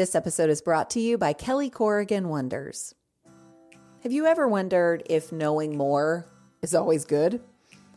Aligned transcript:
This 0.00 0.14
episode 0.14 0.48
is 0.48 0.62
brought 0.62 0.88
to 0.92 0.98
you 0.98 1.18
by 1.18 1.34
Kelly 1.34 1.68
Corrigan 1.68 2.30
Wonders. 2.30 2.94
Have 4.02 4.12
you 4.12 4.24
ever 4.24 4.48
wondered 4.48 5.02
if 5.04 5.30
knowing 5.30 5.76
more 5.76 6.24
is 6.62 6.74
always 6.74 7.04
good? 7.04 7.42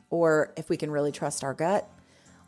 Or 0.10 0.52
if 0.58 0.68
we 0.68 0.76
can 0.76 0.92
really 0.92 1.14
trust 1.14 1.46
our 1.46 1.54
gut? 1.54 1.90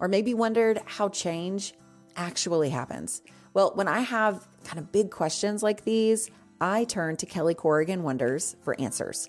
Or 0.02 0.10
maybe 0.10 0.34
wondered 0.34 0.82
how 0.86 1.08
change 1.08 1.74
actually 2.18 2.70
happens? 2.70 3.22
Well, 3.54 3.72
when 3.76 3.88
I 3.88 4.02
have 4.02 4.46
kind 4.66 4.78
of 4.78 4.92
big 4.92 5.10
questions 5.10 5.64
like 5.64 5.86
these, 5.86 6.30
I 6.60 6.84
turn 6.84 7.16
to 7.16 7.26
Kelly 7.26 7.54
Corrigan 7.54 8.04
Wonders 8.04 8.58
for 8.62 8.78
answers. 8.78 9.26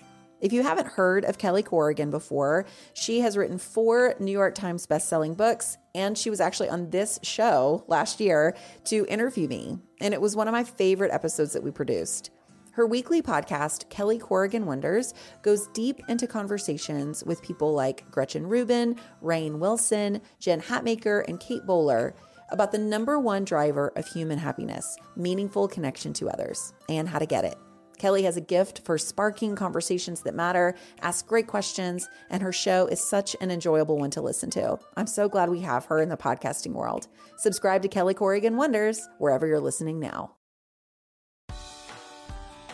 If 0.47 0.53
you 0.53 0.63
haven't 0.63 0.87
heard 0.87 1.25
of 1.25 1.39
Kelly 1.39 1.65
Corrigan 1.65 2.13
before, 2.13 2.67
she 2.95 3.19
has 3.19 3.37
written 3.37 3.59
four 3.59 4.15
New 4.21 4.31
York 4.31 4.55
Times 4.55 4.87
bestselling 4.87 5.37
books, 5.37 5.77
and 5.93 6.17
she 6.17 6.31
was 6.31 6.41
actually 6.41 6.69
on 6.69 6.91
this 6.91 7.19
show 7.25 7.83
last 7.89 8.21
year 8.21 8.57
to 8.85 9.05
interview 9.09 9.49
me. 9.49 9.81
And 10.01 10.15
it 10.15 10.21
was 10.21 10.37
one 10.37 10.47
of 10.47 10.53
my 10.53 10.63
favorite 10.63 11.11
episodes 11.11 11.53
that 11.53 11.65
we 11.65 11.73
produced. 11.73 12.31
Her 12.75 12.87
weekly 12.87 13.23
podcast, 13.23 13.91
Kelly 13.91 14.21
Corrigan 14.21 14.67
Wonders, 14.67 15.15
goes 15.43 15.67
deep 15.75 16.01
into 16.09 16.29
conversations 16.29 17.25
with 17.25 17.43
people 17.43 17.75
like 17.75 18.09
Gretchen 18.13 18.47
Rubin, 18.47 18.95
Rainn 19.21 19.59
Wilson, 19.59 20.21
Jen 20.39 20.61
Hatmaker, 20.61 21.27
and 21.27 21.41
Kate 21.41 21.67
Bowler 21.67 22.15
about 22.51 22.71
the 22.71 22.79
number 22.79 23.19
one 23.19 23.45
driver 23.45 23.93
of 23.97 24.07
human 24.07 24.39
happiness 24.39 24.97
meaningful 25.17 25.67
connection 25.67 26.13
to 26.13 26.31
others, 26.31 26.73
and 26.89 27.09
how 27.09 27.19
to 27.19 27.27
get 27.27 27.45
it. 27.45 27.59
Kelly 27.99 28.23
has 28.25 28.37
a 28.37 28.41
gift 28.41 28.81
for 28.85 28.99
sparking 28.99 29.57
conversations 29.57 30.21
that 30.23 30.35
matter, 30.35 30.75
asks 31.01 31.27
great 31.27 31.47
questions, 31.47 32.09
and 32.31 32.43
her 32.43 32.53
show 32.53 32.87
is 32.87 33.01
such 33.01 33.35
an 33.41 33.51
enjoyable 33.51 33.99
one 33.99 34.11
to 34.11 34.21
listen 34.21 34.51
to. 34.51 34.79
I'm 34.97 35.07
so 35.07 35.29
glad 35.29 35.51
we 35.51 35.61
have 35.61 35.87
her 35.87 36.01
in 36.01 36.09
the 36.09 36.17
podcasting 36.17 36.73
world. 36.73 37.09
Subscribe 37.39 37.83
to 37.83 37.89
Kelly 37.89 38.15
Corrigan 38.15 38.57
Wonders 38.57 39.09
wherever 39.19 39.47
you're 39.47 39.61
listening 39.61 39.99
now. 39.99 40.33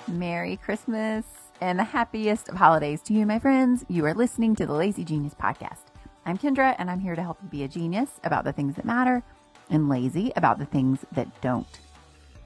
Merry 0.08 0.56
Christmas 0.56 1.24
and 1.60 1.78
the 1.78 1.84
happiest 1.84 2.48
of 2.48 2.56
holidays 2.56 3.00
to 3.02 3.12
you, 3.12 3.24
my 3.24 3.38
friends. 3.38 3.84
You 3.88 4.04
are 4.06 4.14
listening 4.14 4.56
to 4.56 4.66
the 4.66 4.74
Lazy 4.74 5.04
Genius 5.04 5.34
Podcast. 5.34 5.84
I'm 6.26 6.36
Kendra, 6.36 6.74
and 6.78 6.90
I'm 6.90 7.00
here 7.00 7.14
to 7.14 7.22
help 7.22 7.38
you 7.42 7.48
be 7.48 7.62
a 7.62 7.68
genius 7.68 8.10
about 8.24 8.44
the 8.44 8.52
things 8.52 8.74
that 8.76 8.84
matter 8.84 9.22
and 9.70 9.88
lazy 9.88 10.32
about 10.36 10.58
the 10.58 10.66
things 10.66 11.04
that 11.12 11.40
don't. 11.40 11.78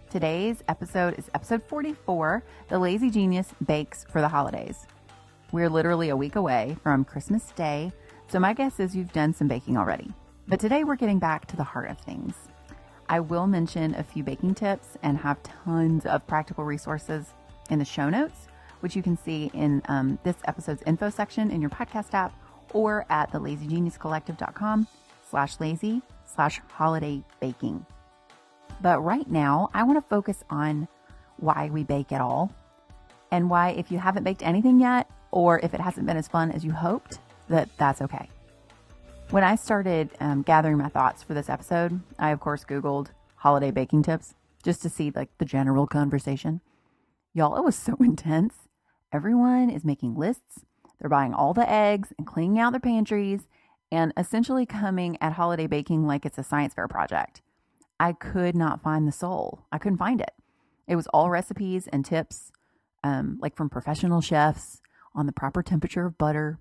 Today's 0.09 0.63
episode 0.69 1.19
is 1.19 1.29
episode 1.35 1.65
44 1.65 2.43
The 2.69 2.79
Lazy 2.79 3.11
Genius 3.11 3.49
Bakes 3.67 4.07
for 4.09 4.21
the 4.21 4.29
Holidays. 4.29 4.87
We're 5.51 5.69
literally 5.69 6.11
a 6.11 6.17
week 6.17 6.37
away 6.37 6.77
from 6.83 7.05
Christmas 7.05 7.51
Day, 7.57 7.91
so 8.29 8.39
my 8.39 8.53
guess 8.53 8.79
is 8.79 8.95
you've 8.95 9.13
done 9.13 9.35
some 9.35 9.49
baking 9.49 9.77
already. 9.77 10.13
But 10.47 10.61
today 10.61 10.85
we're 10.85 10.95
getting 10.95 11.19
back 11.19 11.47
to 11.47 11.57
the 11.57 11.65
heart 11.65 11.91
of 11.91 11.99
things. 11.99 12.35
I 13.09 13.19
will 13.19 13.49
mention 13.49 13.97
a 13.97 14.05
few 14.05 14.23
baking 14.23 14.55
tips 14.55 14.97
and 15.03 15.19
have 15.19 15.43
tons 15.43 16.07
of 16.07 16.27
practical 16.29 16.65
resources 16.65 17.35
in 17.69 17.81
the 17.81 17.85
show 17.85 18.09
notes, 18.09 18.47
which 18.81 18.95
you 18.95 19.03
can 19.03 19.19
see 19.19 19.51
in 19.55 19.83
um, 19.89 20.21
this 20.23 20.37
episode's 20.45 20.83
info 20.87 21.11
section 21.11 21.51
in 21.51 21.61
your 21.61 21.71
podcast 21.71 22.15
app 22.15 22.33
or 22.73 23.05
at 23.11 23.33
thelazygeniuscollective.com 23.33 24.87
slash 25.29 25.59
lazy 25.59 26.01
slash 26.25 26.61
holiday 26.69 27.23
baking. 27.41 27.85
But 28.81 29.01
right 29.01 29.29
now, 29.31 29.71
I 29.75 29.83
want 29.83 29.97
to 29.99 30.09
focus 30.09 30.45
on 30.51 30.89
why 31.39 31.71
we 31.73 31.85
bake 31.85 32.13
at 32.13 32.21
all 32.21 32.53
and 33.31 33.51
why, 33.51 33.71
if 33.71 33.91
you 33.91 33.99
haven't 33.99 34.25
baked 34.25 34.43
anything 34.43 34.81
yet, 34.81 35.11
or 35.31 35.59
if 35.61 35.75
it 35.75 35.81
hasn't 35.81 36.07
been 36.07 36.17
as 36.17 36.29
fun 36.29 36.51
as 36.51 36.65
you 36.65 36.73
hoped, 36.73 37.19
that 37.49 37.69
that's 37.77 38.03
okay. 38.03 38.29
When 39.31 39.43
I 39.43 39.57
started 39.57 40.11
um, 40.21 40.43
gathering 40.43 40.79
my 40.79 40.89
thoughts 40.89 41.23
for 41.23 41.35
this 41.35 41.49
episode, 41.49 42.01
I 42.19 42.31
of 42.31 42.41
course 42.41 42.65
Googled 42.65 43.09
holiday 43.37 43.71
baking 43.71 44.05
tips 44.05 44.35
just 44.63 44.83
to 44.83 44.89
see 44.89 45.11
like 45.15 45.31
the 45.39 45.45
general 45.45 45.87
conversation. 45.87 46.61
Y'all, 47.35 47.57
it 47.57 47.65
was 47.65 47.77
so 47.77 47.97
intense. 48.01 48.55
Everyone 49.13 49.71
is 49.71 49.85
making 49.85 50.15
lists. 50.15 50.61
They're 50.99 51.11
buying 51.11 51.35
all 51.35 51.55
the 51.55 51.71
eggs 51.71 52.13
and 52.17 52.27
cleaning 52.27 52.59
out 52.59 52.73
their 52.73 52.81
pantries 52.81 53.47
and 53.93 54.13
essentially 54.17 54.67
coming 54.67 55.17
at 55.21 55.35
holiday 55.35 55.67
baking 55.67 56.07
like 56.07 56.25
it's 56.25 56.39
a 56.39 56.43
science 56.43 56.75
fair 56.75 56.89
project. 56.89 57.43
I 57.99 58.13
could 58.13 58.55
not 58.55 58.83
find 58.83 59.07
the 59.07 59.13
soul. 59.13 59.65
I 59.73 59.79
couldn't 59.79 59.99
find 59.99 60.21
it. 60.21 60.33
It 60.87 60.97
was 60.97 61.07
all 61.09 61.31
recipes 61.31 61.89
and 61.89 62.05
tips, 62.05 62.53
um, 63.03 63.39
like 63.41 63.57
from 63.57 63.69
professional 63.69 64.21
chefs 64.21 64.81
on 65.15 65.27
the 65.27 65.33
proper 65.33 65.63
temperature 65.63 66.07
of 66.07 66.19
butter. 66.19 66.59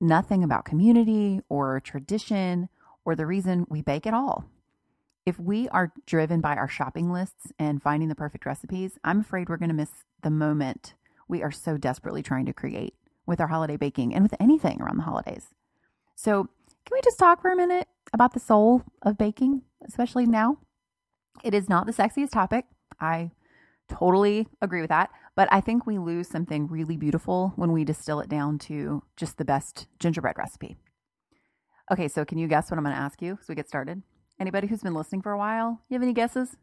Nothing 0.00 0.42
about 0.42 0.64
community 0.64 1.40
or 1.48 1.80
tradition 1.80 2.68
or 3.04 3.14
the 3.14 3.26
reason 3.26 3.66
we 3.68 3.82
bake 3.82 4.06
at 4.06 4.14
all. 4.14 4.44
If 5.24 5.38
we 5.40 5.68
are 5.70 5.92
driven 6.06 6.40
by 6.40 6.54
our 6.56 6.68
shopping 6.68 7.10
lists 7.12 7.52
and 7.58 7.82
finding 7.82 8.08
the 8.08 8.14
perfect 8.14 8.46
recipes, 8.46 8.98
I'm 9.02 9.20
afraid 9.20 9.48
we're 9.48 9.56
going 9.56 9.70
to 9.70 9.74
miss 9.74 10.04
the 10.22 10.30
moment 10.30 10.94
we 11.28 11.42
are 11.42 11.50
so 11.50 11.76
desperately 11.76 12.22
trying 12.22 12.46
to 12.46 12.52
create 12.52 12.94
with 13.26 13.40
our 13.40 13.48
holiday 13.48 13.76
baking 13.76 14.14
and 14.14 14.22
with 14.22 14.34
anything 14.38 14.80
around 14.80 14.98
the 14.98 15.02
holidays. 15.02 15.48
So, 16.14 16.48
can 16.84 16.92
we 16.92 17.00
just 17.02 17.18
talk 17.18 17.42
for 17.42 17.50
a 17.50 17.56
minute 17.56 17.88
about 18.12 18.32
the 18.32 18.40
soul 18.40 18.82
of 19.02 19.18
baking? 19.18 19.62
Especially 19.86 20.26
now. 20.26 20.58
It 21.44 21.54
is 21.54 21.68
not 21.68 21.86
the 21.86 21.92
sexiest 21.92 22.30
topic. 22.30 22.66
I 23.00 23.32
totally 23.88 24.48
agree 24.60 24.80
with 24.80 24.90
that. 24.90 25.10
But 25.34 25.48
I 25.52 25.60
think 25.60 25.86
we 25.86 25.98
lose 25.98 26.28
something 26.28 26.66
really 26.66 26.96
beautiful 26.96 27.52
when 27.56 27.72
we 27.72 27.84
distill 27.84 28.20
it 28.20 28.28
down 28.28 28.58
to 28.60 29.02
just 29.16 29.36
the 29.36 29.44
best 29.44 29.86
gingerbread 29.98 30.38
recipe. 30.38 30.76
Okay, 31.92 32.08
so 32.08 32.24
can 32.24 32.38
you 32.38 32.48
guess 32.48 32.70
what 32.70 32.78
I'm 32.78 32.84
going 32.84 32.96
to 32.96 33.00
ask 33.00 33.20
you 33.20 33.38
as 33.40 33.48
we 33.48 33.54
get 33.54 33.68
started? 33.68 34.02
Anybody 34.40 34.66
who's 34.66 34.82
been 34.82 34.94
listening 34.94 35.22
for 35.22 35.32
a 35.32 35.38
while, 35.38 35.82
you 35.88 35.94
have 35.94 36.02
any 36.02 36.14
guesses? 36.14 36.56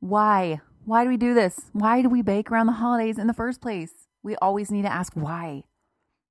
Why? 0.00 0.60
Why 0.84 1.04
do 1.04 1.10
we 1.10 1.16
do 1.16 1.34
this? 1.34 1.70
Why 1.72 2.02
do 2.02 2.08
we 2.08 2.22
bake 2.22 2.50
around 2.50 2.66
the 2.66 2.74
holidays 2.74 3.18
in 3.18 3.26
the 3.26 3.34
first 3.34 3.60
place? 3.60 4.06
We 4.22 4.36
always 4.36 4.70
need 4.70 4.82
to 4.82 4.92
ask 4.92 5.14
why. 5.14 5.64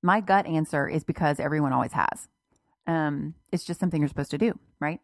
My 0.02 0.20
gut 0.20 0.46
answer 0.46 0.88
is 0.88 1.04
because 1.04 1.40
everyone 1.40 1.72
always 1.72 1.92
has. 1.92 2.28
Um, 2.86 3.34
it's 3.52 3.64
just 3.64 3.80
something 3.80 4.00
you're 4.00 4.08
supposed 4.08 4.30
to 4.30 4.38
do, 4.38 4.58
right? 4.80 5.00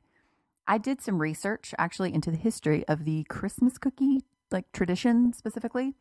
I 0.66 0.78
did 0.78 1.00
some 1.00 1.20
research 1.20 1.74
actually 1.78 2.14
into 2.14 2.30
the 2.30 2.36
history 2.36 2.86
of 2.86 3.04
the 3.04 3.24
Christmas 3.24 3.78
cookie 3.78 4.20
like 4.52 4.70
tradition 4.72 5.32
specifically. 5.32 5.94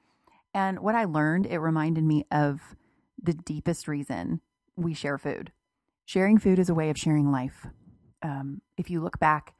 And 0.53 0.79
what 0.79 0.95
I 0.95 1.05
learned, 1.05 1.45
it 1.45 1.59
reminded 1.59 2.03
me 2.03 2.25
of 2.31 2.75
the 3.21 3.33
deepest 3.33 3.87
reason 3.87 4.41
we 4.75 4.93
share 4.93 5.17
food. 5.17 5.51
Sharing 6.05 6.37
food 6.37 6.59
is 6.59 6.69
a 6.69 6.73
way 6.73 6.89
of 6.89 6.97
sharing 6.97 7.31
life. 7.31 7.67
Um, 8.21 8.61
if 8.77 8.89
you 8.89 9.01
look 9.01 9.19
back 9.19 9.53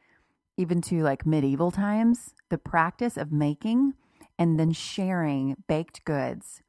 even 0.57 0.81
to 0.81 1.01
like 1.01 1.25
medieval 1.25 1.72
times, 1.72 2.34
the 2.50 2.57
practice 2.57 3.17
of 3.17 3.31
making 3.31 3.94
and 4.38 4.59
then 4.59 4.73
sharing 4.73 5.56
baked 5.67 6.03
goods 6.03 6.61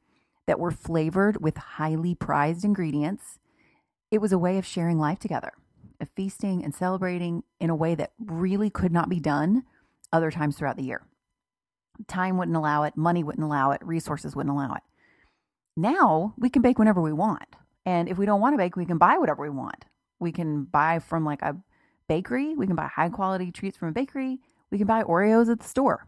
that 0.47 0.59
were 0.59 0.71
flavored 0.71 1.41
with 1.41 1.57
highly 1.57 2.15
prized 2.15 2.63
ingredients, 2.63 3.39
it 4.09 4.21
was 4.21 4.31
a 4.31 4.37
way 4.37 4.57
of 4.57 4.65
sharing 4.65 4.97
life 4.97 5.19
together 5.19 5.53
of 6.03 6.09
feasting 6.15 6.63
and 6.63 6.75
celebrating 6.75 7.43
in 7.59 7.71
a 7.71 7.75
way 7.75 7.95
that 7.95 8.13
really 8.19 8.69
could 8.69 8.91
not 8.91 9.09
be 9.09 9.19
done 9.19 9.63
other 10.11 10.29
times 10.29 10.55
throughout 10.55 10.77
the 10.77 10.83
year. 10.83 11.07
Time 12.07 12.37
wouldn't 12.37 12.57
allow 12.57 12.83
it, 12.83 12.95
money 12.95 13.23
wouldn't 13.23 13.43
allow 13.43 13.71
it, 13.71 13.83
resources 13.83 14.35
wouldn't 14.35 14.55
allow 14.55 14.73
it. 14.75 14.83
Now 15.75 16.35
we 16.37 16.49
can 16.49 16.61
bake 16.61 16.77
whenever 16.77 17.01
we 17.01 17.13
want. 17.13 17.55
And 17.85 18.07
if 18.07 18.17
we 18.17 18.25
don't 18.25 18.41
want 18.41 18.53
to 18.53 18.57
bake, 18.57 18.75
we 18.75 18.85
can 18.85 18.97
buy 18.97 19.17
whatever 19.17 19.41
we 19.41 19.49
want. 19.49 19.85
We 20.19 20.31
can 20.31 20.63
buy 20.63 20.99
from 20.99 21.25
like 21.25 21.41
a 21.41 21.57
bakery, 22.07 22.55
we 22.55 22.67
can 22.67 22.75
buy 22.75 22.87
high 22.87 23.09
quality 23.09 23.51
treats 23.51 23.77
from 23.77 23.89
a 23.89 23.93
bakery, 23.93 24.39
we 24.71 24.77
can 24.77 24.87
buy 24.87 25.03
Oreos 25.03 25.51
at 25.51 25.59
the 25.59 25.67
store. 25.67 26.07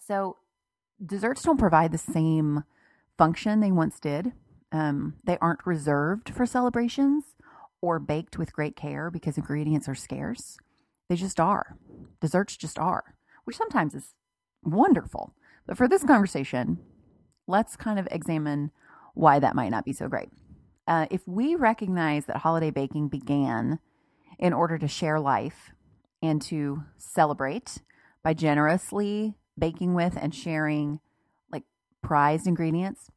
So 0.00 0.36
desserts 1.04 1.42
don't 1.42 1.58
provide 1.58 1.92
the 1.92 1.98
same 1.98 2.64
function 3.18 3.60
they 3.60 3.72
once 3.72 4.00
did. 4.00 4.32
Um, 4.70 5.14
they 5.24 5.36
aren't 5.38 5.66
reserved 5.66 6.30
for 6.30 6.46
celebrations 6.46 7.24
or 7.82 7.98
baked 7.98 8.38
with 8.38 8.54
great 8.54 8.76
care 8.76 9.10
because 9.10 9.36
ingredients 9.36 9.88
are 9.88 9.94
scarce. 9.94 10.56
They 11.08 11.16
just 11.16 11.38
are. 11.38 11.76
Desserts 12.20 12.56
just 12.56 12.78
are, 12.78 13.16
which 13.44 13.56
sometimes 13.56 13.94
is 13.94 14.14
wonderful. 14.62 15.34
But 15.66 15.76
for 15.76 15.88
this 15.88 16.04
conversation, 16.04 16.78
let's 17.46 17.76
kind 17.76 17.98
of 17.98 18.08
examine 18.10 18.70
why 19.14 19.38
that 19.40 19.54
might 19.54 19.70
not 19.70 19.84
be 19.84 19.92
so 19.92 20.08
great. 20.08 20.30
Uh, 20.86 21.06
if 21.10 21.20
we 21.26 21.54
recognize 21.54 22.26
that 22.26 22.38
holiday 22.38 22.70
baking 22.70 23.08
began 23.08 23.78
in 24.38 24.52
order 24.52 24.78
to 24.78 24.88
share 24.88 25.20
life 25.20 25.72
and 26.22 26.40
to 26.42 26.84
celebrate 26.96 27.78
by 28.22 28.32
generously 28.32 29.34
baking 29.58 29.94
with 29.94 30.16
and 30.16 30.34
sharing 30.34 31.00
like 31.50 31.64
prized 32.02 32.46
ingredients, 32.46 33.10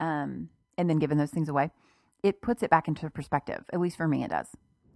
um, 0.00 0.48
and 0.76 0.88
then 0.88 0.98
giving 0.98 1.18
those 1.18 1.30
things 1.30 1.48
away, 1.48 1.70
it 2.22 2.42
puts 2.42 2.62
it 2.62 2.70
back 2.70 2.88
into 2.88 3.08
perspective. 3.10 3.64
At 3.72 3.80
least 3.80 3.96
for 3.96 4.08
me, 4.08 4.24
it 4.24 4.30
does. 4.30 4.48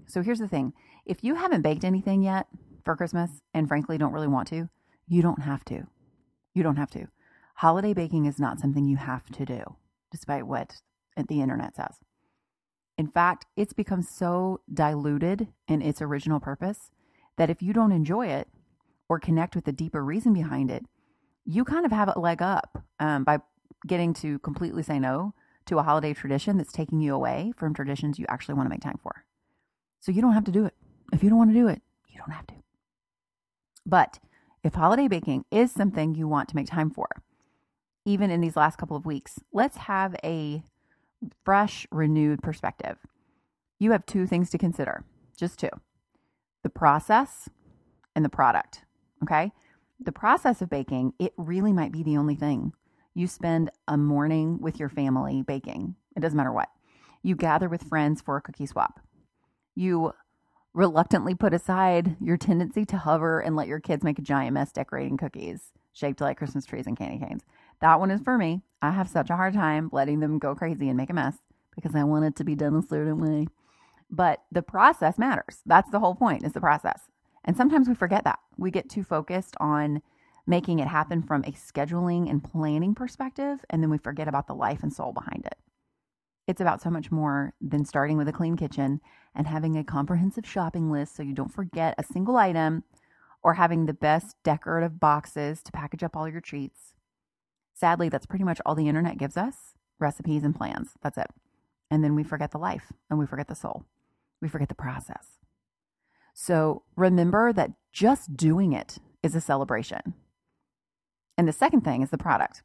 So 0.07 0.23
here's 0.23 0.39
the 0.39 0.49
thing 0.49 0.73
if 1.07 1.25
you 1.25 1.35
haven't 1.35 1.63
baked 1.63 1.85
anything 1.85 2.23
yet 2.23 2.47
for 2.85 2.97
Christmas 2.97 3.31
and 3.55 3.69
frankly 3.69 3.99
don't 3.99 4.13
really 4.13 4.29
want 4.29 4.49
to, 4.49 4.69
you 5.07 5.23
don't 5.23 5.43
have 5.43 5.65
to. 5.67 5.87
You 6.55 6.63
don't 6.63 6.77
have 6.77 6.91
to. 6.91 7.07
Holiday 7.57 7.95
baking 7.95 8.27
is 8.27 8.39
not 8.39 8.61
something 8.61 8.85
you 8.85 8.97
have 8.97 9.27
to 9.31 9.45
do, 9.45 9.63
despite 10.11 10.47
what 10.47 10.75
the 11.29 11.41
internet 11.41 11.77
says. 11.77 11.97
In 12.99 13.09
fact, 13.09 13.47
it's 13.57 13.73
become 13.73 14.03
so 14.03 14.61
diluted 14.73 15.49
in 15.69 15.83
its 15.83 16.03
original 16.03 16.41
purpose 16.41 16.91
that 17.37 17.51
if 17.51 17.63
you 17.63 17.73
don't 17.73 17.93
enjoy 17.93 18.27
it 18.27 18.49
or 19.09 19.19
connect 19.19 19.55
with 19.55 19.65
the 19.65 19.73
deeper 19.73 20.05
reason 20.05 20.33
behind 20.33 20.71
it, 20.71 20.85
you 21.45 21.65
kind 21.65 21.87
of 21.87 21.93
have 21.93 22.11
a 22.15 22.19
leg 22.19 22.43
up 22.43 22.85
um, 23.01 23.25
by 23.25 23.39
getting 23.87 24.15
to 24.15 24.39
completely 24.41 24.83
say 24.83 24.99
no 24.99 25.35
to 25.67 25.79
a 25.79 25.83
holiday 25.83 26.15
tradition 26.15 26.57
that's 26.57 26.73
taking 26.73 27.01
you 27.01 27.15
away 27.15 27.53
from 27.57 27.75
traditions 27.75 28.19
you 28.19 28.27
actually 28.29 28.55
want 28.55 28.67
to 28.67 28.71
make 28.71 28.81
time 28.81 28.99
for. 29.03 29.25
So 30.01 30.13
you 30.13 30.21
don't 30.21 30.35
have 30.35 30.45
to 30.45 30.53
do 30.53 30.65
it. 30.65 30.75
If 31.13 31.23
you 31.23 31.29
don't 31.29 31.39
want 31.39 31.51
to 31.51 31.59
do 31.59 31.69
it, 31.69 31.83
you 32.09 32.19
don't 32.19 32.35
have 32.35 32.47
to. 32.49 32.55
But 33.87 34.19
if 34.65 34.75
holiday 34.75 35.09
baking 35.09 35.45
is 35.51 35.73
something 35.73 36.15
you 36.15 36.29
want 36.29 36.49
to 36.49 36.57
make 36.57 36.67
time 36.67 36.91
for, 36.91 37.09
even 38.05 38.31
in 38.31 38.41
these 38.41 38.57
last 38.57 38.79
couple 38.79 38.97
of 38.97 39.07
weeks, 39.07 39.39
let's 39.53 39.77
have 39.77 40.17
a 40.25 40.63
fresh, 41.45 41.87
renewed 41.91 42.43
perspective. 42.43 42.99
You 43.79 43.93
have 43.93 44.07
two 44.07 44.27
things 44.27 44.51
to 44.51 44.59
consider, 44.59 45.05
just 45.37 45.59
two 45.59 45.71
the 46.63 46.71
process 46.71 47.49
and 48.15 48.25
the 48.25 48.29
product. 48.29 48.83
Okay. 49.23 49.53
The 50.01 50.13
process 50.13 50.63
of 50.63 50.71
baking, 50.71 51.15
it 51.19 51.33
really 51.37 51.73
might 51.73 51.93
be 51.93 52.03
the 52.03 52.17
only 52.17 52.35
thing. 52.35 52.73
You 53.15 53.27
spend 53.27 53.71
a 53.87 53.97
morning 53.97 54.59
with 54.61 54.81
your 54.81 54.89
family 54.89 55.43
baking, 55.43 55.97
it 56.17 56.21
doesn't 56.21 56.37
matter 56.37 56.53
what. 56.53 56.69
You 57.23 57.37
gather 57.37 57.69
with 57.69 57.85
friends 57.85 58.21
for 58.21 58.37
a 58.37 58.41
cookie 58.41 58.67
swap. 58.67 59.01
You 59.75 60.13
reluctantly 60.75 61.35
put 61.35 61.53
aside 61.53 62.17
your 62.21 62.37
tendency 62.37 62.85
to 62.87 62.97
hover 62.97 63.41
and 63.41 63.55
let 63.55 63.69
your 63.69 63.81
kids 63.81 64.03
make 64.03 64.19
a 64.19 64.23
giant 64.23 64.55
mess 64.55 64.73
decorating 64.73 65.17
cookies 65.17 65.73
shaped 65.93 66.21
like 66.21 66.39
Christmas 66.39 66.65
trees 66.65 66.87
and 66.87 66.97
candy 66.97 67.25
canes. 67.25 67.43
That 67.81 68.01
one 68.01 68.11
is 68.11 68.23
for 68.23 68.39
me. 68.39 68.63
I 68.81 68.91
have 68.93 69.09
such 69.09 69.31
a 69.31 69.37
hard 69.37 69.55
time 69.55 69.91
letting 69.93 70.21
them 70.21 70.39
go 70.39 70.55
crazy 70.55 70.89
and 70.89 70.97
make 70.97 71.11
a 71.11 71.15
mess 71.15 71.37
because 71.75 71.95
I 71.95 72.05
want 72.05 72.25
it 72.25 72.37
to 72.37 72.45
be 72.45 72.55
done 72.55 72.75
a 72.75 72.83
certain 72.83 73.19
way. 73.19 73.47
But 74.11 74.43
the 74.51 74.63
process 74.63 75.19
matters. 75.19 75.61
That's 75.67 75.91
the 75.91 76.01
whole 76.01 76.15
point, 76.15 76.45
is 76.45 76.53
the 76.53 76.61
process. 76.61 77.03
And 77.45 77.57
sometimes 77.57 77.89
we 77.89 77.95
forget 77.95 78.25
that. 78.25 78.39
We 78.57 78.71
get 78.71 78.89
too 78.89 79.05
focused 79.05 79.57
on 79.61 80.03
making 80.47 80.79
it 80.79 80.89
happen 80.89 81.23
from 81.23 81.43
a 81.45 81.53
scheduling 81.53 82.29
and 82.29 82.43
planning 82.43 82.95
perspective, 82.95 83.65
and 83.71 83.83
then 83.83 83.91
we 83.91 83.99
forget 83.99 84.29
about 84.29 84.47
the 84.47 84.55
life 84.55 84.83
and 84.83 84.93
soul 84.93 85.13
behind 85.13 85.47
it. 85.47 85.57
It's 86.49 86.61
about 86.61 86.83
so 86.83 86.91
much 86.91 87.11
more 87.11 87.55
than 87.61 87.85
starting 87.85 88.17
with 88.17 88.29
a 88.29 88.33
clean 88.33 88.57
kitchen 88.57 89.01
and 89.35 89.47
having 89.47 89.77
a 89.79 89.85
comprehensive 89.85 90.47
shopping 90.47 90.91
list 90.91 91.15
so 91.15 91.23
you 91.23 91.33
don't 91.33 91.55
forget 91.55 91.95
a 91.97 92.05
single 92.05 92.37
item 92.37 92.85
or 93.43 93.55
having 93.55 93.87
the 93.87 93.95
best 93.95 94.37
decorative 94.43 94.99
boxes 94.99 95.63
to 95.63 95.73
package 95.73 96.03
up 96.03 96.17
all 96.17 96.29
your 96.29 96.41
treats. 96.41 96.95
Sadly, 97.75 98.09
that's 98.09 98.27
pretty 98.27 98.45
much 98.45 98.61
all 98.67 98.75
the 98.75 98.89
internet 98.89 99.19
gives 99.19 99.37
us 99.37 99.75
recipes 99.99 100.45
and 100.45 100.55
plans. 100.55 100.91
That's 101.03 101.19
it. 101.19 101.29
And 101.91 102.03
then 102.03 102.15
we 102.15 102.25
forget 102.25 102.51
the 102.51 102.59
life 102.59 102.93
and 103.09 103.19
we 103.19 103.27
forget 103.27 103.49
the 103.49 103.55
soul. 103.55 103.85
We 104.41 104.49
forget 104.49 104.69
the 104.69 104.75
process. 104.75 105.39
So 106.35 106.83
remember 106.97 107.53
that 107.53 107.73
just 107.93 108.37
doing 108.37 108.73
it 108.73 108.99
is 109.23 109.35
a 109.35 109.41
celebration. 109.41 110.15
And 111.43 111.49
the 111.49 111.53
second 111.53 111.81
thing 111.81 112.03
is 112.03 112.11
the 112.11 112.19
product. 112.19 112.63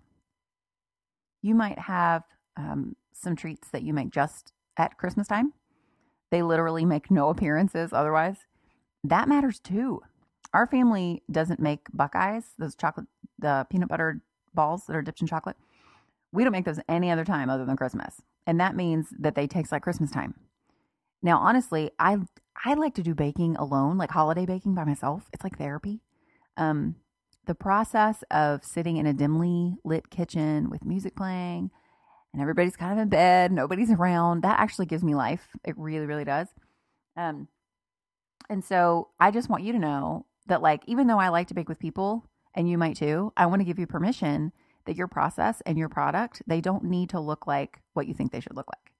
You 1.41 1.55
might 1.55 1.79
have 1.79 2.21
um, 2.55 2.95
some 3.11 3.35
treats 3.35 3.69
that 3.69 3.81
you 3.81 3.91
make 3.91 4.11
just 4.11 4.53
at 4.77 4.99
Christmas 4.99 5.27
time. 5.27 5.53
They 6.29 6.43
literally 6.43 6.85
make 6.85 7.09
no 7.09 7.29
appearances 7.29 7.91
otherwise. 7.91 8.45
That 9.03 9.27
matters 9.27 9.59
too. 9.59 10.01
Our 10.53 10.67
family 10.67 11.23
doesn't 11.31 11.59
make 11.59 11.87
Buckeyes, 11.91 12.51
those 12.59 12.75
chocolate, 12.75 13.07
the 13.39 13.65
peanut 13.71 13.89
butter 13.89 14.21
balls 14.53 14.85
that 14.85 14.95
are 14.95 15.01
dipped 15.01 15.21
in 15.21 15.27
chocolate. 15.27 15.57
We 16.31 16.43
don't 16.43 16.53
make 16.53 16.65
those 16.65 16.79
any 16.87 17.09
other 17.09 17.25
time 17.25 17.49
other 17.49 17.65
than 17.65 17.77
Christmas. 17.77 18.21
And 18.45 18.59
that 18.59 18.75
means 18.75 19.07
that 19.17 19.33
they 19.33 19.47
taste 19.47 19.71
like 19.71 19.81
Christmas 19.81 20.11
time. 20.11 20.35
Now, 21.23 21.39
honestly, 21.39 21.89
I 21.97 22.19
I 22.63 22.75
like 22.75 22.93
to 22.93 23.01
do 23.01 23.15
baking 23.15 23.55
alone, 23.55 23.97
like 23.97 24.11
holiday 24.11 24.45
baking 24.45 24.75
by 24.75 24.83
myself. 24.83 25.31
It's 25.33 25.43
like 25.43 25.57
therapy. 25.57 26.01
Um, 26.57 26.97
the 27.47 27.55
process 27.55 28.23
of 28.29 28.63
sitting 28.63 28.97
in 28.97 29.07
a 29.07 29.13
dimly 29.13 29.77
lit 29.83 30.09
kitchen 30.09 30.69
with 30.69 30.85
music 30.85 31.15
playing 31.15 31.71
and 32.33 32.41
everybody's 32.41 32.75
kind 32.75 32.93
of 32.93 32.99
in 32.99 33.09
bed, 33.09 33.51
nobody's 33.51 33.91
around, 33.91 34.43
that 34.43 34.59
actually 34.59 34.85
gives 34.85 35.03
me 35.03 35.15
life. 35.15 35.47
It 35.65 35.77
really, 35.77 36.05
really 36.05 36.25
does. 36.25 36.47
Um, 37.15 37.47
and 38.49 38.63
so 38.63 39.09
I 39.19 39.31
just 39.31 39.49
want 39.49 39.63
you 39.63 39.73
to 39.73 39.79
know 39.79 40.25
that, 40.45 40.61
like, 40.61 40.83
even 40.85 41.07
though 41.07 41.19
I 41.19 41.29
like 41.29 41.47
to 41.47 41.53
bake 41.53 41.67
with 41.67 41.79
people, 41.79 42.25
and 42.53 42.69
you 42.69 42.77
might 42.77 42.95
too, 42.95 43.33
I 43.35 43.45
want 43.45 43.61
to 43.61 43.65
give 43.65 43.79
you 43.79 43.87
permission 43.87 44.51
that 44.85 44.95
your 44.95 45.07
process 45.07 45.61
and 45.65 45.77
your 45.77 45.89
product, 45.89 46.41
they 46.47 46.61
don't 46.61 46.83
need 46.83 47.09
to 47.09 47.19
look 47.19 47.47
like 47.47 47.81
what 47.93 48.07
you 48.07 48.13
think 48.13 48.31
they 48.31 48.39
should 48.39 48.55
look 48.55 48.67
like. 48.67 48.93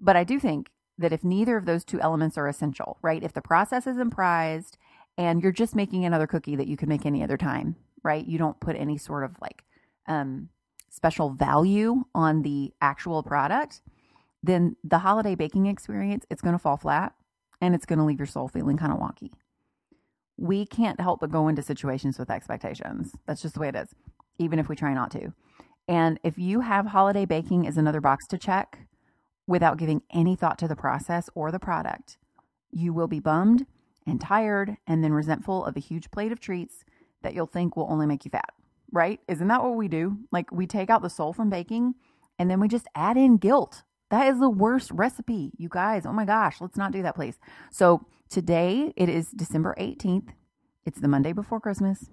But 0.00 0.16
I 0.16 0.24
do 0.24 0.38
think 0.38 0.70
that 0.96 1.12
if 1.12 1.24
neither 1.24 1.56
of 1.56 1.64
those 1.64 1.84
two 1.84 2.00
elements 2.00 2.36
are 2.36 2.48
essential, 2.48 2.98
right? 3.02 3.22
If 3.22 3.32
the 3.32 3.42
process 3.42 3.86
isn't 3.86 4.10
prized 4.10 4.76
and 5.18 5.42
you're 5.42 5.52
just 5.52 5.76
making 5.76 6.04
another 6.04 6.26
cookie 6.26 6.56
that 6.56 6.66
you 6.66 6.76
could 6.76 6.88
make 6.88 7.04
any 7.04 7.22
other 7.22 7.36
time, 7.36 7.76
right? 8.02 8.26
You 8.26 8.38
don't 8.38 8.58
put 8.60 8.76
any 8.76 8.96
sort 8.96 9.24
of 9.24 9.36
like 9.42 9.64
um, 10.06 10.48
special 10.88 11.30
value 11.30 12.04
on 12.14 12.42
the 12.42 12.72
actual 12.80 13.22
product, 13.22 13.82
then 14.42 14.76
the 14.82 14.98
holiday 14.98 15.34
baking 15.34 15.66
experience, 15.66 16.24
it's 16.30 16.40
going 16.40 16.54
to 16.54 16.58
fall 16.58 16.78
flat 16.78 17.12
and 17.60 17.74
it's 17.74 17.84
going 17.84 17.98
to 17.98 18.04
leave 18.04 18.18
your 18.20 18.26
soul 18.26 18.48
feeling 18.48 18.78
kind 18.78 18.92
of 18.92 18.98
wonky. 18.98 19.32
We 20.38 20.64
can't 20.64 21.00
help 21.00 21.20
but 21.20 21.30
go 21.30 21.48
into 21.48 21.62
situations 21.62 22.18
with 22.18 22.30
expectations. 22.30 23.12
That's 23.26 23.42
just 23.42 23.54
the 23.54 23.60
way 23.60 23.68
it 23.68 23.76
is, 23.76 23.88
even 24.38 24.58
if 24.58 24.68
we 24.68 24.76
try 24.76 24.94
not 24.94 25.10
to. 25.10 25.34
And 25.88 26.20
if 26.22 26.38
you 26.38 26.60
have 26.60 26.86
holiday 26.86 27.26
baking 27.26 27.66
as 27.66 27.76
another 27.76 28.00
box 28.00 28.26
to 28.28 28.38
check, 28.38 28.88
without 29.48 29.78
giving 29.78 30.02
any 30.12 30.36
thought 30.36 30.58
to 30.58 30.68
the 30.68 30.76
process 30.76 31.28
or 31.34 31.50
the 31.50 31.58
product. 31.58 32.18
You 32.70 32.92
will 32.92 33.08
be 33.08 33.18
bummed 33.18 33.66
and 34.08 34.20
tired 34.20 34.76
and 34.86 35.02
then 35.04 35.12
resentful 35.12 35.64
of 35.64 35.76
a 35.76 35.80
huge 35.80 36.10
plate 36.10 36.32
of 36.32 36.40
treats 36.40 36.84
that 37.22 37.34
you'll 37.34 37.46
think 37.46 37.76
will 37.76 37.90
only 37.90 38.06
make 38.06 38.24
you 38.24 38.30
fat, 38.30 38.52
right? 38.92 39.20
Isn't 39.28 39.48
that 39.48 39.62
what 39.62 39.76
we 39.76 39.88
do? 39.88 40.18
Like 40.32 40.50
we 40.52 40.66
take 40.66 40.90
out 40.90 41.02
the 41.02 41.10
soul 41.10 41.32
from 41.32 41.50
baking 41.50 41.94
and 42.38 42.50
then 42.50 42.60
we 42.60 42.68
just 42.68 42.86
add 42.94 43.16
in 43.16 43.36
guilt. 43.36 43.82
That 44.10 44.28
is 44.28 44.40
the 44.40 44.48
worst 44.48 44.90
recipe, 44.90 45.52
you 45.56 45.68
guys. 45.68 46.06
Oh 46.06 46.12
my 46.12 46.24
gosh, 46.24 46.60
let's 46.60 46.76
not 46.76 46.92
do 46.92 47.02
that, 47.02 47.14
please. 47.14 47.38
So 47.70 48.06
today 48.30 48.92
it 48.96 49.08
is 49.08 49.30
December 49.30 49.74
18th. 49.78 50.28
It's 50.86 51.00
the 51.00 51.08
Monday 51.08 51.32
before 51.32 51.60
Christmas. 51.60 52.08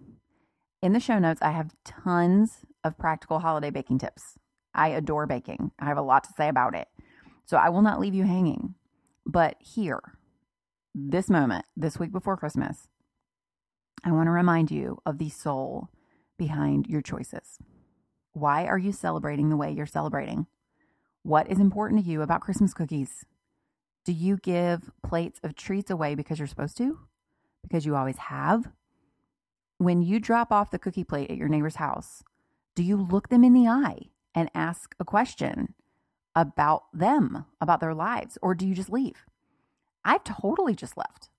In 0.81 0.94
the 0.94 1.00
show 1.00 1.19
notes, 1.19 1.42
I 1.42 1.51
have 1.51 1.75
tons 1.86 2.65
of 2.83 2.97
practical 2.97 3.39
holiday 3.39 3.69
baking 3.69 4.00
tips. 4.00 4.38
I 4.74 4.89
adore 4.89 5.25
baking. 5.25 5.71
I 5.80 5.86
have 5.86 5.97
a 5.97 6.01
lot 6.01 6.25
to 6.25 6.33
say 6.36 6.50
about 6.50 6.75
it. 6.75 6.89
So 7.45 7.57
I 7.57 7.69
will 7.69 7.81
not 7.81 8.00
leave 8.00 8.13
you 8.13 8.24
hanging. 8.24 8.75
But 9.25 9.56
here, 9.59 10.01
this 10.97 11.30
moment, 11.30 11.65
this 11.75 12.00
week 12.00 12.13
before 12.13 12.38
Christmas, 12.38 12.88
I 14.06 14.12
want 14.12 14.27
to 14.27 14.31
remind 14.31 14.71
you 14.71 15.00
of 15.06 15.18
the 15.18 15.30
soul 15.30 15.89
behind 16.38 16.88
your 16.88 17.01
choices. 17.01 17.59
Why 18.31 18.66
are 18.66 18.78
you 18.78 18.94
celebrating 18.94 19.49
the 19.49 19.57
way 19.57 19.71
you're 19.71 19.85
celebrating? 19.85 20.47
What 21.23 21.52
is 21.52 21.59
important 21.59 22.04
to 22.04 22.09
you 22.09 22.21
about 22.21 22.42
Christmas 22.42 22.73
cookies? 22.73 23.25
Do 24.06 24.14
you 24.14 24.37
give 24.37 24.90
plates 25.04 25.40
of 25.44 25.56
treats 25.56 25.92
away 25.92 26.16
because 26.16 26.40
you're 26.40 26.47
supposed 26.47 26.78
to? 26.78 26.99
Because 27.61 27.85
you 27.85 27.95
always 27.95 28.18
have? 28.18 28.71
When 29.78 30.02
you 30.02 30.21
drop 30.21 30.52
off 30.52 30.71
the 30.71 30.80
cookie 30.80 31.04
plate 31.04 31.30
at 31.30 31.37
your 31.37 31.49
neighbor's 31.49 31.75
house, 31.75 32.23
do 32.73 32.83
you 32.83 32.95
look 32.95 33.28
them 33.28 33.44
in 33.44 33.54
the 33.54 33.68
eye 33.68 34.11
and 34.33 34.49
ask 34.56 34.95
a 34.99 35.06
question? 35.06 35.73
about 36.35 36.83
them, 36.94 37.45
about 37.61 37.80
their 37.80 37.94
lives, 37.94 38.37
or 38.42 38.54
do 38.54 38.68
you 38.68 38.75
just 38.75 38.92
leave? 38.92 39.25
I've 40.06 40.24
totally 40.24 40.76
just 40.76 40.95
left. 40.95 41.30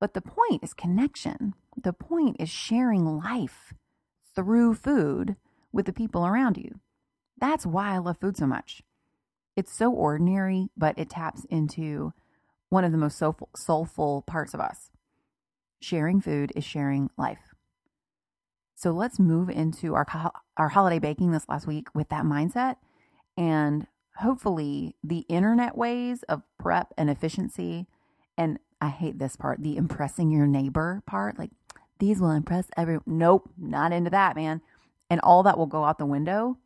But 0.00 0.14
the 0.14 0.20
point 0.20 0.62
is 0.62 0.74
connection. 0.74 1.54
The 1.80 1.92
point 1.92 2.36
is 2.40 2.50
sharing 2.50 3.04
life 3.04 3.72
through 4.34 4.74
food 4.74 5.36
with 5.72 5.86
the 5.86 5.92
people 5.92 6.26
around 6.26 6.56
you. 6.56 6.80
That's 7.38 7.64
why 7.64 7.94
I 7.94 7.98
love 7.98 8.18
food 8.20 8.36
so 8.36 8.46
much. 8.46 8.82
It's 9.56 9.72
so 9.72 9.90
ordinary, 9.92 10.68
but 10.76 10.98
it 10.98 11.10
taps 11.10 11.44
into 11.46 12.12
one 12.68 12.84
of 12.84 12.92
the 12.92 12.98
most 12.98 13.18
soulful, 13.18 13.48
soulful 13.54 14.22
parts 14.22 14.54
of 14.54 14.60
us. 14.60 14.90
Sharing 15.80 16.20
food 16.20 16.52
is 16.56 16.64
sharing 16.64 17.10
life. 17.16 17.54
So 18.74 18.90
let's 18.92 19.18
move 19.18 19.50
into 19.50 19.94
our 19.94 20.06
our 20.56 20.70
holiday 20.70 20.98
baking 20.98 21.32
this 21.32 21.48
last 21.48 21.66
week 21.66 21.88
with 21.94 22.08
that 22.08 22.24
mindset 22.24 22.76
and 23.36 23.86
hopefully 24.16 24.96
the 25.04 25.20
internet 25.28 25.76
ways 25.76 26.22
of 26.24 26.42
prep 26.58 26.94
and 26.96 27.10
efficiency 27.10 27.86
and 28.40 28.58
I 28.80 28.88
hate 28.88 29.18
this 29.18 29.36
part, 29.36 29.62
the 29.62 29.76
impressing 29.76 30.30
your 30.30 30.46
neighbor 30.46 31.02
part, 31.06 31.38
like 31.38 31.50
these 31.98 32.20
will 32.20 32.30
impress 32.30 32.68
everyone. 32.74 33.02
Nope, 33.06 33.50
not 33.58 33.92
into 33.92 34.08
that, 34.08 34.34
man. 34.34 34.62
And 35.10 35.20
all 35.20 35.42
that 35.42 35.58
will 35.58 35.66
go 35.66 35.84
out 35.84 35.98
the 35.98 36.06
window 36.06 36.56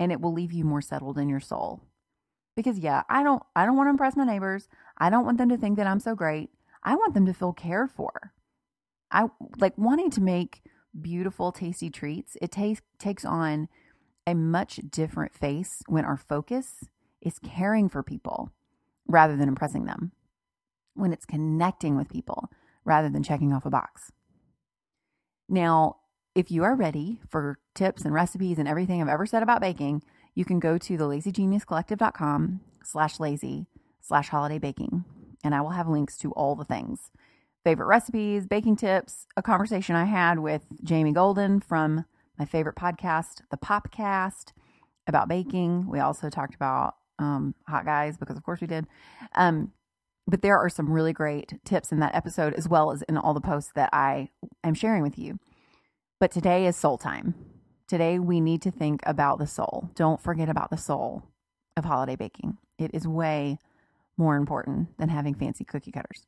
and 0.00 0.10
it 0.10 0.20
will 0.20 0.32
leave 0.32 0.52
you 0.52 0.64
more 0.64 0.82
settled 0.82 1.18
in 1.18 1.28
your 1.28 1.38
soul. 1.38 1.82
Because 2.56 2.80
yeah, 2.80 3.04
I 3.08 3.22
don't 3.22 3.44
I 3.54 3.64
don't 3.64 3.76
want 3.76 3.86
to 3.86 3.90
impress 3.90 4.16
my 4.16 4.24
neighbors. 4.24 4.66
I 4.98 5.08
don't 5.08 5.24
want 5.24 5.38
them 5.38 5.50
to 5.50 5.56
think 5.56 5.76
that 5.76 5.86
I'm 5.86 6.00
so 6.00 6.16
great. 6.16 6.50
I 6.82 6.96
want 6.96 7.14
them 7.14 7.26
to 7.26 7.32
feel 7.32 7.52
cared 7.52 7.92
for. 7.92 8.32
I 9.12 9.28
like 9.58 9.78
wanting 9.78 10.10
to 10.10 10.20
make 10.20 10.62
beautiful 11.00 11.52
tasty 11.52 11.90
treats. 11.90 12.36
It 12.42 12.50
takes 12.50 12.82
takes 12.98 13.24
on 13.24 13.68
a 14.26 14.34
much 14.34 14.80
different 14.90 15.32
face 15.32 15.84
when 15.86 16.04
our 16.04 16.16
focus 16.16 16.86
is 17.20 17.38
caring 17.38 17.88
for 17.88 18.02
people 18.02 18.50
rather 19.06 19.36
than 19.36 19.48
impressing 19.48 19.84
them, 19.84 20.10
when 21.00 21.12
it's 21.12 21.26
connecting 21.26 21.96
with 21.96 22.08
people 22.08 22.50
rather 22.84 23.08
than 23.08 23.22
checking 23.22 23.52
off 23.52 23.66
a 23.66 23.70
box. 23.70 24.12
Now, 25.48 25.96
if 26.34 26.50
you 26.50 26.62
are 26.62 26.76
ready 26.76 27.20
for 27.28 27.58
tips 27.74 28.04
and 28.04 28.14
recipes 28.14 28.58
and 28.58 28.68
everything 28.68 29.02
I've 29.02 29.08
ever 29.08 29.26
said 29.26 29.42
about 29.42 29.60
baking, 29.60 30.02
you 30.34 30.44
can 30.44 30.60
go 30.60 30.78
to 30.78 30.96
the 30.96 31.04
lazygeniuscollective.com 31.04 32.60
slash 32.84 33.18
lazy 33.18 33.66
slash 34.00 34.28
holiday 34.28 34.58
baking, 34.58 35.04
and 35.42 35.54
I 35.54 35.60
will 35.60 35.70
have 35.70 35.88
links 35.88 36.16
to 36.18 36.32
all 36.32 36.54
the 36.54 36.64
things. 36.64 37.10
Favorite 37.64 37.86
recipes, 37.86 38.46
baking 38.46 38.76
tips, 38.76 39.26
a 39.36 39.42
conversation 39.42 39.94
I 39.96 40.04
had 40.04 40.38
with 40.38 40.62
Jamie 40.82 41.12
Golden 41.12 41.60
from 41.60 42.06
my 42.38 42.46
favorite 42.46 42.76
podcast, 42.76 43.42
The 43.50 43.58
Popcast, 43.58 44.52
about 45.06 45.28
baking. 45.28 45.88
We 45.90 45.98
also 45.98 46.30
talked 46.30 46.54
about 46.54 46.94
um, 47.18 47.54
hot 47.68 47.84
guys 47.84 48.16
because, 48.16 48.36
of 48.36 48.44
course, 48.44 48.60
we 48.60 48.66
did. 48.66 48.86
Um, 49.34 49.72
but 50.30 50.42
there 50.42 50.58
are 50.58 50.68
some 50.68 50.90
really 50.90 51.12
great 51.12 51.54
tips 51.64 51.90
in 51.90 51.98
that 52.00 52.14
episode, 52.14 52.54
as 52.54 52.68
well 52.68 52.92
as 52.92 53.02
in 53.02 53.16
all 53.16 53.34
the 53.34 53.40
posts 53.40 53.72
that 53.74 53.90
I 53.92 54.30
am 54.62 54.74
sharing 54.74 55.02
with 55.02 55.18
you. 55.18 55.38
But 56.20 56.30
today 56.30 56.66
is 56.66 56.76
soul 56.76 56.98
time. 56.98 57.34
Today, 57.88 58.18
we 58.20 58.40
need 58.40 58.62
to 58.62 58.70
think 58.70 59.00
about 59.04 59.38
the 59.38 59.46
soul. 59.46 59.90
Don't 59.96 60.20
forget 60.20 60.48
about 60.48 60.70
the 60.70 60.76
soul 60.76 61.24
of 61.76 61.84
holiday 61.84 62.14
baking. 62.14 62.58
It 62.78 62.92
is 62.94 63.08
way 63.08 63.58
more 64.16 64.36
important 64.36 64.96
than 64.98 65.08
having 65.08 65.34
fancy 65.34 65.64
cookie 65.64 65.90
cutters. 65.90 66.26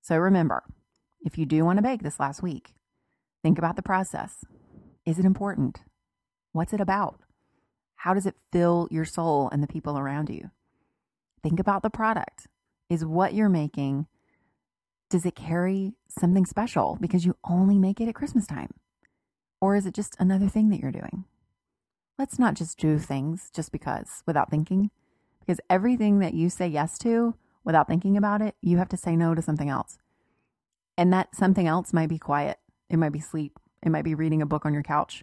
So 0.00 0.16
remember, 0.16 0.62
if 1.20 1.36
you 1.36 1.44
do 1.44 1.64
want 1.64 1.76
to 1.76 1.82
bake 1.82 2.02
this 2.02 2.18
last 2.18 2.42
week, 2.42 2.72
think 3.42 3.58
about 3.58 3.76
the 3.76 3.82
process. 3.82 4.44
Is 5.04 5.18
it 5.18 5.26
important? 5.26 5.80
What's 6.52 6.72
it 6.72 6.80
about? 6.80 7.20
How 7.96 8.14
does 8.14 8.24
it 8.24 8.36
fill 8.52 8.88
your 8.90 9.04
soul 9.04 9.50
and 9.52 9.62
the 9.62 9.66
people 9.66 9.98
around 9.98 10.30
you? 10.30 10.50
Think 11.42 11.60
about 11.60 11.82
the 11.82 11.90
product. 11.90 12.46
Is 12.88 13.04
what 13.04 13.34
you're 13.34 13.48
making, 13.48 14.06
does 15.10 15.26
it 15.26 15.34
carry 15.34 15.94
something 16.08 16.46
special 16.46 16.96
because 17.00 17.24
you 17.24 17.36
only 17.44 17.78
make 17.78 18.00
it 18.00 18.08
at 18.08 18.14
Christmas 18.14 18.46
time? 18.46 18.72
Or 19.60 19.76
is 19.76 19.86
it 19.86 19.94
just 19.94 20.16
another 20.18 20.48
thing 20.48 20.70
that 20.70 20.80
you're 20.80 20.92
doing? 20.92 21.24
Let's 22.18 22.38
not 22.38 22.54
just 22.54 22.78
do 22.78 22.98
things 22.98 23.50
just 23.54 23.72
because 23.72 24.22
without 24.26 24.50
thinking, 24.50 24.90
because 25.40 25.60
everything 25.70 26.18
that 26.20 26.34
you 26.34 26.50
say 26.50 26.66
yes 26.66 26.98
to 26.98 27.34
without 27.64 27.88
thinking 27.88 28.16
about 28.16 28.40
it, 28.40 28.54
you 28.62 28.78
have 28.78 28.88
to 28.88 28.96
say 28.96 29.16
no 29.16 29.34
to 29.34 29.42
something 29.42 29.68
else. 29.68 29.98
And 30.96 31.12
that 31.12 31.34
something 31.34 31.66
else 31.66 31.92
might 31.92 32.08
be 32.08 32.18
quiet, 32.18 32.58
it 32.90 32.96
might 32.96 33.12
be 33.12 33.20
sleep, 33.20 33.58
it 33.82 33.90
might 33.90 34.04
be 34.04 34.14
reading 34.14 34.42
a 34.42 34.46
book 34.46 34.66
on 34.66 34.74
your 34.74 34.82
couch. 34.82 35.22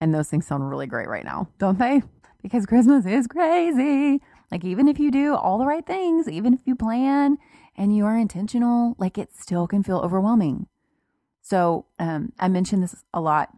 And 0.00 0.14
those 0.14 0.28
things 0.28 0.46
sound 0.46 0.68
really 0.68 0.86
great 0.86 1.08
right 1.08 1.24
now, 1.24 1.48
don't 1.58 1.78
they? 1.78 2.02
Because 2.42 2.64
Christmas 2.64 3.04
is 3.04 3.26
crazy. 3.26 4.22
Like, 4.50 4.64
even 4.64 4.88
if 4.88 4.98
you 4.98 5.10
do 5.10 5.34
all 5.34 5.58
the 5.58 5.66
right 5.66 5.86
things, 5.86 6.28
even 6.28 6.54
if 6.54 6.60
you 6.64 6.74
plan 6.74 7.38
and 7.76 7.94
you 7.94 8.04
are 8.04 8.18
intentional, 8.18 8.96
like 8.98 9.16
it 9.16 9.30
still 9.34 9.66
can 9.66 9.82
feel 9.82 9.98
overwhelming. 9.98 10.66
So, 11.42 11.86
um, 11.98 12.32
I 12.38 12.48
mentioned 12.48 12.82
this 12.82 13.04
a 13.14 13.20
lot 13.20 13.50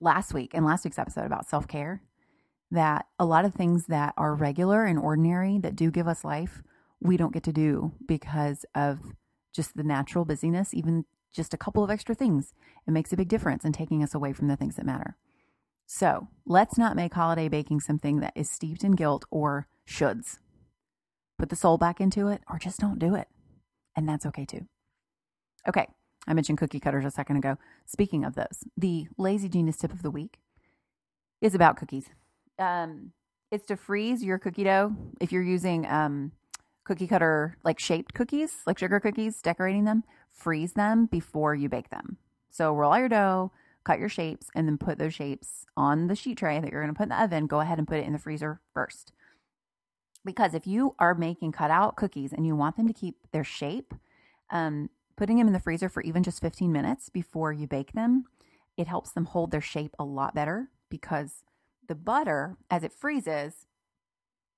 last 0.00 0.34
week 0.34 0.54
in 0.54 0.64
last 0.64 0.84
week's 0.84 0.98
episode 0.98 1.24
about 1.24 1.48
self 1.48 1.66
care 1.66 2.02
that 2.70 3.06
a 3.18 3.24
lot 3.24 3.44
of 3.44 3.54
things 3.54 3.86
that 3.86 4.12
are 4.16 4.34
regular 4.34 4.84
and 4.84 4.98
ordinary 4.98 5.58
that 5.58 5.76
do 5.76 5.90
give 5.90 6.08
us 6.08 6.24
life, 6.24 6.62
we 7.00 7.16
don't 7.16 7.32
get 7.32 7.44
to 7.44 7.52
do 7.52 7.92
because 8.06 8.64
of 8.74 8.98
just 9.54 9.76
the 9.76 9.84
natural 9.84 10.24
busyness, 10.24 10.74
even 10.74 11.04
just 11.32 11.54
a 11.54 11.58
couple 11.58 11.84
of 11.84 11.90
extra 11.90 12.14
things. 12.14 12.52
It 12.86 12.90
makes 12.90 13.12
a 13.12 13.16
big 13.16 13.28
difference 13.28 13.64
in 13.64 13.72
taking 13.72 14.02
us 14.02 14.14
away 14.14 14.32
from 14.32 14.48
the 14.48 14.56
things 14.56 14.76
that 14.76 14.86
matter. 14.86 15.16
So 15.86 16.28
let's 16.44 16.76
not 16.76 16.96
make 16.96 17.14
holiday 17.14 17.48
baking 17.48 17.80
something 17.80 18.20
that 18.20 18.32
is 18.34 18.50
steeped 18.50 18.82
in 18.82 18.92
guilt 18.92 19.24
or 19.30 19.68
shoulds. 19.88 20.38
Put 21.38 21.50
the 21.50 21.56
soul 21.56 21.78
back 21.78 22.00
into 22.00 22.28
it 22.28 22.42
or 22.50 22.58
just 22.58 22.80
don't 22.80 22.98
do 22.98 23.14
it. 23.14 23.28
And 23.94 24.08
that's 24.08 24.26
okay 24.26 24.44
too. 24.44 24.66
Okay, 25.68 25.86
I 26.26 26.34
mentioned 26.34 26.58
cookie 26.58 26.80
cutters 26.80 27.04
a 27.04 27.10
second 27.10 27.36
ago. 27.36 27.58
Speaking 27.86 28.24
of 28.24 28.34
those, 28.34 28.64
the 28.76 29.08
lazy 29.18 29.48
genius 29.48 29.76
tip 29.76 29.92
of 29.92 30.02
the 30.02 30.10
week 30.10 30.38
is 31.40 31.54
about 31.54 31.76
cookies. 31.76 32.06
Um, 32.58 33.12
it's 33.50 33.66
to 33.66 33.76
freeze 33.76 34.22
your 34.24 34.38
cookie 34.38 34.64
dough 34.64 34.94
if 35.20 35.32
you're 35.32 35.42
using 35.42 35.86
um, 35.86 36.32
cookie 36.84 37.06
cutter 37.06 37.56
like 37.64 37.78
shaped 37.78 38.14
cookies, 38.14 38.52
like 38.66 38.78
sugar 38.78 39.00
cookies, 39.00 39.40
decorating 39.42 39.84
them. 39.84 40.04
Freeze 40.30 40.74
them 40.74 41.06
before 41.06 41.54
you 41.54 41.68
bake 41.68 41.90
them. 41.90 42.18
So 42.50 42.74
roll 42.74 42.92
out 42.92 42.98
your 42.98 43.08
dough, 43.08 43.52
cut 43.84 43.98
your 43.98 44.08
shapes, 44.08 44.48
and 44.54 44.66
then 44.66 44.78
put 44.78 44.98
those 44.98 45.14
shapes 45.14 45.66
on 45.76 46.08
the 46.08 46.16
sheet 46.16 46.38
tray 46.38 46.60
that 46.60 46.70
you're 46.70 46.82
going 46.82 46.92
to 46.92 46.96
put 46.96 47.04
in 47.04 47.08
the 47.10 47.22
oven. 47.22 47.46
Go 47.46 47.60
ahead 47.60 47.78
and 47.78 47.88
put 47.88 47.98
it 47.98 48.06
in 48.06 48.12
the 48.12 48.18
freezer 48.18 48.60
first. 48.74 49.12
Because 50.26 50.54
if 50.54 50.66
you 50.66 50.94
are 50.98 51.14
making 51.14 51.52
cutout 51.52 51.96
cookies 51.96 52.32
and 52.32 52.46
you 52.46 52.56
want 52.56 52.76
them 52.76 52.88
to 52.88 52.92
keep 52.92 53.14
their 53.32 53.44
shape, 53.44 53.94
um, 54.50 54.90
putting 55.16 55.38
them 55.38 55.46
in 55.46 55.52
the 55.52 55.60
freezer 55.60 55.88
for 55.88 56.02
even 56.02 56.22
just 56.22 56.42
15 56.42 56.70
minutes 56.70 57.08
before 57.08 57.52
you 57.52 57.66
bake 57.66 57.92
them, 57.92 58.24
it 58.76 58.88
helps 58.88 59.12
them 59.12 59.26
hold 59.26 59.52
their 59.52 59.60
shape 59.60 59.94
a 59.98 60.04
lot 60.04 60.34
better 60.34 60.68
because 60.90 61.44
the 61.88 61.94
butter, 61.94 62.56
as 62.68 62.82
it 62.82 62.92
freezes, 62.92 63.66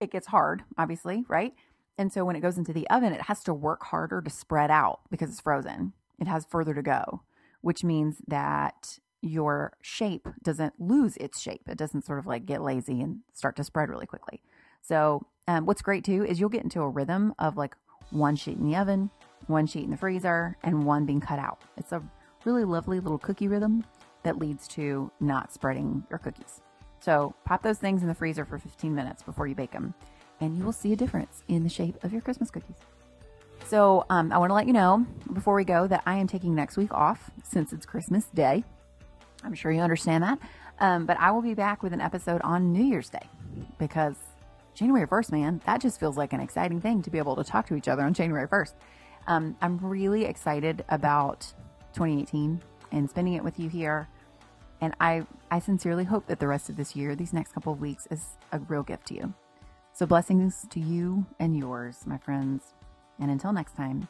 it 0.01 0.11
gets 0.11 0.29
hard, 0.29 0.65
obviously, 0.77 1.25
right? 1.29 1.53
And 1.99 2.13
so 2.13 2.25
when 2.25 2.37
it 2.37 2.41
goes 2.41 2.57
into 2.57 2.73
the 2.73 2.89
oven, 2.89 3.13
it 3.13 3.23
has 3.23 3.43
to 3.45 3.53
work 3.53 3.85
harder 3.85 4.23
to 4.23 4.31
spread 4.31 4.71
out 4.71 5.01
because 5.11 5.31
it's 5.31 5.41
frozen. 5.41 5.93
It 6.19 6.29
has 6.29 6.47
further 6.49 6.75
to 6.75 6.83
go, 6.83 7.23
which 7.61 7.85
means 7.85 8.23
that 8.27 8.99
your 9.21 9.77
shape 9.83 10.29
doesn't 10.43 10.81
lose 10.81 11.17
its 11.17 11.41
shape. 11.41 11.63
It 11.69 11.77
doesn't 11.77 12.07
sort 12.07 12.21
of 12.21 12.27
like 12.27 12.47
get 12.47 12.63
lazy 12.63 13.01
and 13.01 13.21
start 13.35 13.57
to 13.57 13.65
spread 13.65 13.89
really 13.89 14.07
quickly. 14.07 14.41
So, 14.81 15.27
um, 15.49 15.65
what's 15.67 15.83
great 15.83 16.05
too 16.05 16.25
is 16.25 16.39
you'll 16.39 16.51
get 16.51 16.63
into 16.63 16.83
a 16.83 16.89
rhythm 16.89 17.35
of 17.39 17.57
like 17.57 17.75
one 18.11 18.37
sheet 18.37 18.59
in 18.59 18.67
the 18.67 18.77
oven, 18.77 19.11
one 19.47 19.67
sheet 19.67 19.85
in 19.85 19.91
the 19.91 19.97
freezer, 19.97 20.57
and 20.63 20.85
one 20.85 21.07
being 21.07 21.21
cut 21.21 21.39
out. 21.39 21.59
It's 21.77 21.91
a 21.91 22.03
really 22.45 22.65
lovely 22.65 23.01
little 23.01 23.19
cookie 23.19 23.49
rhythm 23.49 23.85
that 24.23 24.39
leads 24.39 24.69
to 24.69 25.11
not 25.21 25.53
spreading 25.53 26.05
your 26.11 26.19
cookies. 26.19 26.61
So 27.01 27.35
pop 27.45 27.63
those 27.63 27.79
things 27.79 28.03
in 28.03 28.09
the 28.09 28.15
freezer 28.15 28.45
for 28.45 28.59
15 28.59 28.95
minutes 28.95 29.23
before 29.23 29.47
you 29.47 29.55
bake 29.55 29.73
them, 29.73 29.95
and 30.41 30.57
you 30.57 30.65
will 30.65 30.73
see 30.73 30.93
a 30.93 30.97
difference 30.97 31.43
in 31.49 31.63
the 31.63 31.71
shape 31.71 32.03
of 32.05 32.13
your 32.13 32.21
Christmas 32.21 32.51
cookies. 32.51 32.77
So 33.67 34.05
um, 34.11 34.33
I 34.33 34.39
want 34.39 34.51
to 34.51 34.55
let 34.55 34.67
you 34.67 34.73
know 34.75 35.07
before 35.33 35.55
we 35.55 35.65
go 35.65 35.87
that 35.87 36.03
I 36.05 36.19
am 36.19 36.27
taking 36.27 36.55
next 36.55 36.77
week 36.77 36.93
off 36.93 37.31
since 37.43 37.73
it's 37.73 37.87
Christmas 37.87 38.27
Day. 38.27 38.65
I'm 39.45 39.55
sure 39.55 39.73
you 39.73 39.81
understand 39.81 40.25
that. 40.25 40.39
Um, 40.81 41.07
but 41.07 41.19
I 41.19 41.31
will 41.31 41.43
be 41.43 41.55
back 41.55 41.83
with 41.83 41.93
an 41.93 42.01
episode 42.01 42.41
on 42.43 42.73
New 42.73 42.85
Year's 42.85 43.09
Day 43.09 43.27
because 43.79 44.17
January 44.79 45.09
1st, 45.09 45.33
man, 45.33 45.61
that 45.67 45.81
just 45.81 45.99
feels 45.99 46.17
like 46.17 46.33
an 46.33 46.39
exciting 46.39 46.81
thing 46.81 47.03
to 47.03 47.11
be 47.11 47.19
able 47.19 47.35
to 47.35 47.43
talk 47.43 47.67
to 47.67 47.75
each 47.75 47.89
other 47.89 48.03
on 48.05 48.15
January 48.15 48.47
1st. 48.47 48.75
Um, 49.27 49.57
I'm 49.61 49.77
really 49.79 50.25
excited 50.25 50.85
about 50.89 51.41
2018 51.95 52.63
and 52.93 53.11
spending 53.11 53.35
it 53.35 53.43
with 53.43 53.59
you 53.59 53.69
here. 53.69 54.09
And 54.81 54.95
I, 55.01 55.27
I 55.51 55.59
sincerely 55.59 56.05
hope 56.05 56.29
that 56.29 56.39
the 56.39 56.47
rest 56.47 56.69
of 56.71 56.77
this 56.77 56.95
year, 56.95 57.17
these 57.17 57.33
next 57.33 57.55
couple 57.55 57.73
of 57.73 57.81
weeks, 57.81 58.07
is 58.13 58.25
a 58.53 58.61
real 58.61 58.85
gift 58.85 59.09
to 59.09 59.15
you. 59.15 59.35
So, 59.95 60.07
blessings 60.07 60.65
to 60.71 60.79
you 60.79 61.27
and 61.41 61.57
yours, 61.57 62.05
my 62.07 62.19
friends. 62.19 62.63
And 63.19 63.33
until 63.33 63.53
next 63.53 63.75
time, 63.75 64.07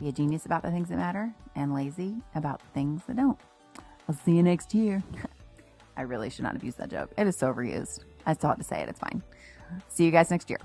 be 0.00 0.08
a 0.08 0.12
genius 0.12 0.46
about 0.46 0.62
the 0.62 0.70
things 0.70 0.88
that 0.88 0.96
matter 0.96 1.30
and 1.54 1.74
lazy 1.74 2.16
about 2.34 2.60
the 2.60 2.68
things 2.72 3.02
that 3.06 3.16
don't. 3.16 3.38
I'll 4.08 4.14
see 4.14 4.32
you 4.32 4.42
next 4.42 4.72
year. 4.72 5.02
I 5.98 6.02
really 6.02 6.30
should 6.30 6.44
not 6.44 6.54
have 6.54 6.64
used 6.64 6.78
that 6.78 6.88
joke. 6.88 7.10
It 7.18 7.26
is 7.26 7.36
so 7.36 7.52
overused. 7.52 8.04
I 8.24 8.32
still 8.32 8.48
have 8.48 8.58
to 8.58 8.64
say 8.64 8.80
it. 8.80 8.88
It's 8.88 8.98
fine. 8.98 9.22
See 9.88 10.04
you 10.04 10.10
guys 10.10 10.30
next 10.30 10.50
year. 10.50 10.60